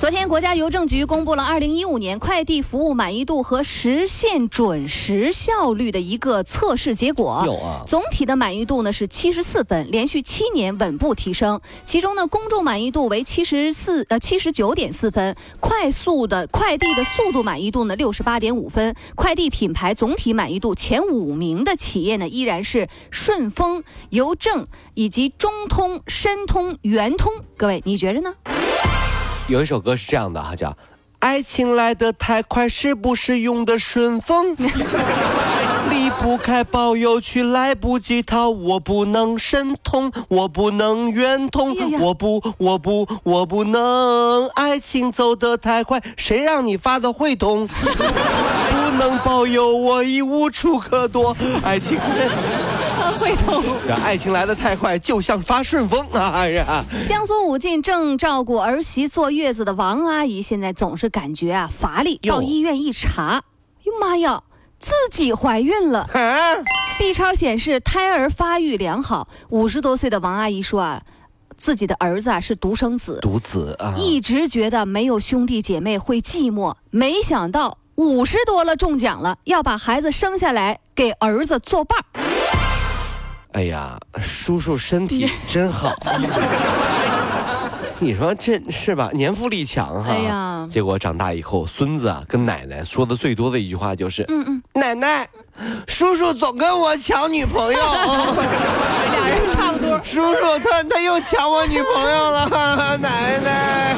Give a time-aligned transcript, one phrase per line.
[0.00, 7.42] 昨天，国家邮政局公布了二零一五年快递服务满意度和实现准时效率的一个测试结果。
[7.44, 11.60] 有啊，总体的满意度呢是七十四分，连续七年稳步提升。
[11.84, 18.96] 其中呢，公众满意度为七十四呃七十九点四分，快速的快递的速度满意度呢六十八点五分。
[19.14, 27.30] 快递品牌总体满意度前五名的企业呢依然是顺丰、邮政以及中通、申通、圆通。
[27.58, 28.32] 各位，你觉着呢？
[29.50, 30.68] 有一首歌是这样的哈，叫
[31.18, 34.56] 《爱情来得太快》，是不是用的顺丰？
[35.90, 44.46] 离不开包邮区，来不及逃，我不能申通，我不能圆通，我不，我不，我不能。
[44.54, 47.66] 爱情走得太快，谁让你发的汇通？
[47.74, 51.36] 不能包邮，我已无处可躲。
[51.64, 51.98] 爱情。
[53.18, 53.62] 会痛。
[53.86, 56.46] 这爱情来得太快，就像发顺丰啊！
[56.48, 62.18] 呀，江苏武进正照顾儿媳坐月子的王阿姨，现在总是感觉啊乏力。
[62.28, 63.42] 到医院一查，
[63.84, 64.42] 哟妈呀，
[64.78, 66.08] 自己怀孕了。
[66.98, 69.28] B 超显示胎儿发育良好。
[69.48, 71.02] 五十多岁的王阿姨说啊，
[71.56, 82.29] 自己的儿子啊是独生子，独子啊，一直觉得没有兄弟姐妹会寂寞，没想到五十多了中奖了，要把孩子生下来给儿子作伴儿。
[83.52, 85.92] 哎呀，叔叔身体 真好，
[87.98, 89.10] 你说这是吧？
[89.12, 90.10] 年富力强哈。
[90.12, 95.28] 哎呀，结果长大以后，孙子啊跟奶奶说的最多的一句话就是：嗯嗯，奶奶，
[95.88, 97.80] 叔叔总跟我抢女朋友。
[99.12, 100.00] 俩人差不多。
[100.04, 103.96] 叔叔他他又抢我女朋友了，奶奶。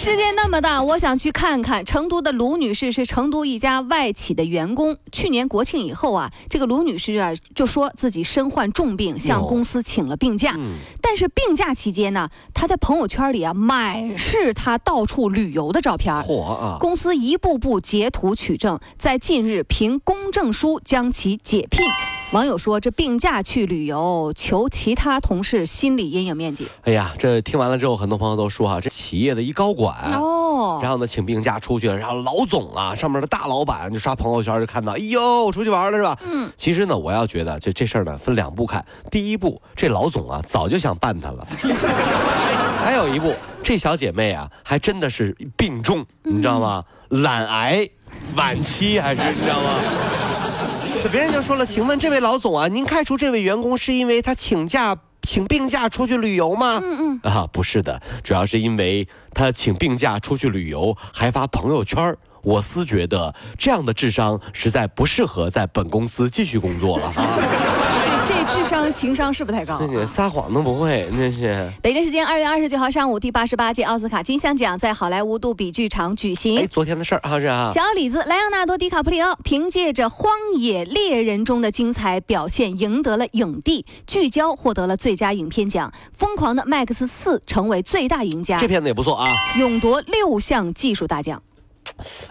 [0.00, 1.84] 世界那么大，我想去看看。
[1.84, 4.96] 成都的卢女士是成都一家外企的员工。
[5.10, 10.54] 去年国庆以后啊，这个卢女士啊就说自己身患重病，向公司请了病假。
[11.02, 16.14] 但是病假期间呢，她在朋友圈里啊满是她到处旅游的照片。
[16.22, 16.78] 火啊！
[16.78, 21.84] 公司一步步截图取证，在近日凭公证书将其解聘。
[22.32, 36.18] 网友说：“这病假去旅游，求其他同事心理阴影面积。”哎呀，这听完了之后，很多朋友都说哈，这企业的一高管哦，然后呢，请病假出去了，然后老总啊，上面的大老板就刷朋友圈就看到，哎呦，出去玩了是吧？
[36.30, 38.84] 嗯，其实呢，我要觉得这这事儿呢，分两步看。
[39.10, 41.46] 第一步，这老总啊，早就想办他了；
[42.84, 46.84] 还有一步，这小姐妹啊，还真的是病重，你知道吗？
[47.08, 47.88] 懒癌
[48.36, 49.80] 晚期还是你知道吗？
[51.10, 56.80] 别人就说了，请问这位老总啊， 您开除这位员工是因为他请假请病假出去旅游吗？
[56.82, 67.12] 嗯嗯啊，不是的，主要是因为他请病假出去旅游，还发朋友圈我司觉得这样的智商实在不适合在本公司继续工作了。
[68.28, 71.66] 这智商情商是不太高，这撒谎都不会，那是。
[71.80, 76.58] 北京时间二月二十九号上午，第八十八届奥斯卡金像奖在好莱坞杜比剧场举行。
[76.58, 77.72] 哎，昨天的事儿哈是啊。
[77.72, 88.58] 小李子莱昂纳多·迪卡普里奥凭借着《荒野猎人》中的精彩表现赢得了影帝，聚焦获得了最佳影片奖，《疯狂的麦克斯四》成为最大赢家。
[88.58, 91.42] 这片子也不错啊，勇夺六项技术大奖。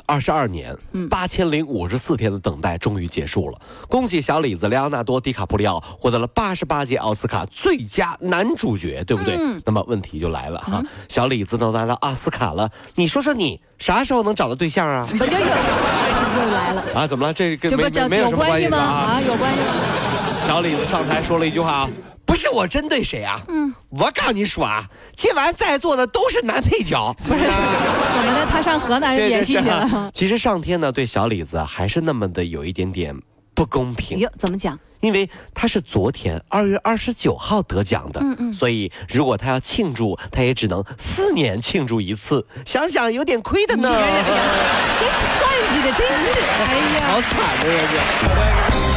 [0.05, 0.75] 二十二年，
[1.09, 3.59] 八千零五十四天的等待终于结束了。
[3.87, 9.37] 恭喜小李子莱昂纳多·迪卡普里奥获得了八十八届奥斯卡最佳男主角，对不对？
[9.65, 15.05] 那么问题就来了哈，小李子都拿到奥斯卡了，你说说你啥时候能找到对象啊？
[15.11, 17.07] 又又来了啊？
[17.07, 17.33] 怎么了？
[17.33, 18.77] 这跟没没有什么关系吗？
[18.77, 19.73] 啊，有关系吗？
[20.45, 21.89] 小李子上台说了一句话啊。
[22.27, 23.39] 不是我针对谁啊？
[23.47, 27.15] 嗯，我告诉你说啊，今晚在座的都是男配角。
[27.23, 28.45] 不是， 怎么的？
[28.51, 30.11] 他上河南演戏去了？
[30.13, 33.17] 其实上天呢，对小李子还是那么的有一点点
[33.55, 34.19] 不公平。
[34.19, 34.77] 哟，怎么讲？
[34.99, 42.45] 因为他是昨天二月二十九号得奖的，嗯嗯，所以如果他要庆祝，他也只能四年庆祝一次。
[42.65, 43.89] 想想有点亏的呢。
[44.99, 46.31] 真是算计的真是，
[46.65, 48.96] 哎呀，好惨的人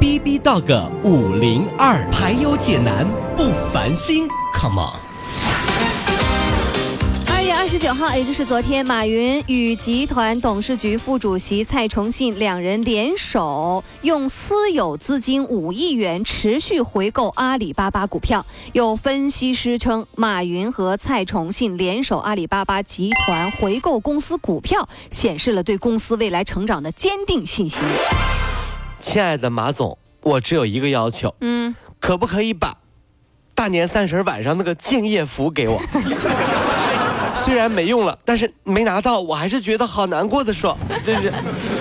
[0.00, 3.06] B B Dog 五零二，排忧解难
[3.36, 4.26] 不烦心
[4.58, 4.98] ，Come on。
[7.30, 18.46] 二月二十九号，也就是昨天，马云与集团董事局副主席蔡崇信两人联手，用私有资金五亿元持续回购阿里巴巴股票。
[18.72, 27.84] 有分析师称，马云和蔡崇信联手阿里巴巴集团回购公司股票，显示了对公司未来成长的坚定信心。
[29.10, 32.76] 亲爱的马总，我只有一个要求，嗯，可不可以把
[33.56, 35.82] 大年三十晚上那个敬业福给我？
[37.44, 41.32] 虽然没用了，但是没拿到，我还是觉得好难过的说， 真是。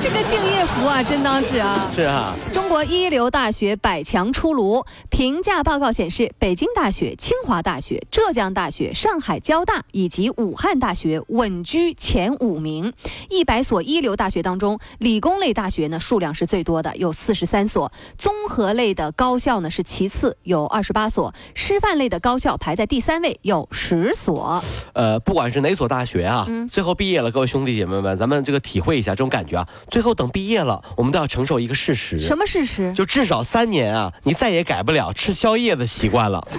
[0.02, 1.92] 这个敬业福啊，真当是啊。
[1.94, 2.34] 是啊。
[2.54, 12.94] 中国一流大学百强出炉，评价报告显示，北京大学、清华大学、浙江大学、上海交大以及武汉大学稳居前五名。
[13.30, 24.64] 一百所一流大学当中，理工类大学呢数量是最多的，有四十三所；综合类的高校呢是其次，有二十八所；师范类的高校排在第三位，有十所。
[24.94, 25.49] 呃，不管。
[25.52, 26.48] 是哪所大学啊？
[26.70, 29.68] 最后毕业了，各位兄弟姐妹们，咱们这个体会一下这种感觉啊。
[29.90, 32.20] 最后等毕业了，我们都要承受一个事实。
[32.20, 32.94] 什么事实？
[32.94, 36.46] 就至少三年啊，你再也改不了吃宵夜的习惯了。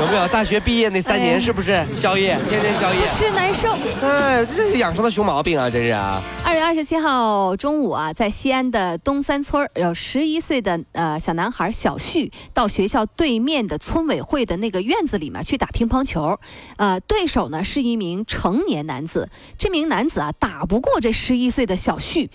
[0.00, 3.76] 有没有大学毕业那三年是不是宵夜，天天宵夜，不吃难受。
[4.00, 6.22] 哎，这是养成的熊毛病啊，真是啊。
[6.60, 16.38] 二月二十七号中午啊，在西安的东三村有十一岁的呃小男孩小旭到学校对面的村委会的那个院子里面去打乒乓球，
[16.76, 19.30] 呃，对手呢是一名成年男子。
[19.58, 22.30] 这名男子啊打不过这十一岁的小旭，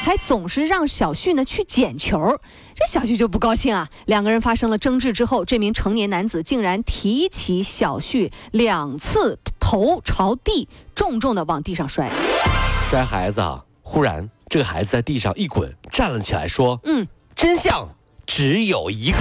[0.00, 2.18] 还总是让小旭呢去捡球。
[2.74, 12.10] 这小旭就不高兴啊，两个人发生了争执之后，这名成年男子竟然提起小旭两次头朝地，重重的往地上摔，
[12.88, 13.64] 摔孩子啊！
[13.88, 17.06] 忽然，这个孩子在地上一滚，站了起来，说：“嗯，
[17.36, 17.88] 真相
[18.26, 19.18] 只有一个。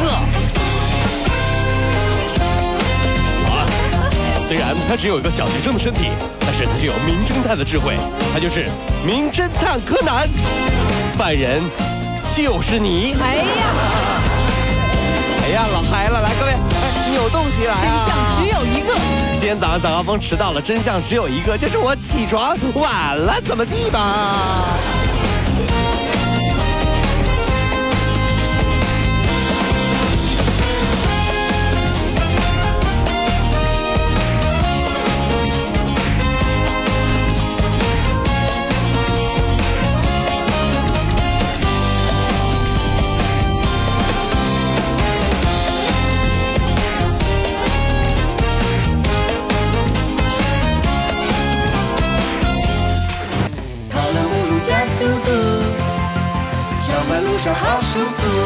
[4.48, 6.10] 虽然他只有一个小学生的身体，
[6.40, 7.96] 但是他就有名侦探的智慧，
[8.34, 8.66] 他就是
[9.06, 10.28] 名侦探柯南，
[11.16, 11.62] 犯人。”
[12.36, 13.16] 就是你！
[13.22, 13.46] 哎呀，
[15.44, 16.52] 哎呀，老嗨了，来各位，
[17.16, 17.76] 扭动起来！
[17.80, 18.94] 真相只有一个。
[19.38, 24.78] 今天早上早高峰迟到了，真相只有一个，就是我起床晚了，怎么地吧？
[57.54, 58.45] 好舒服。